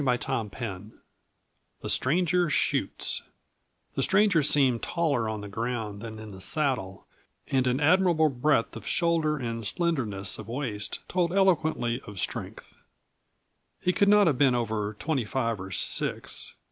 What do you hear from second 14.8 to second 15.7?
twenty five or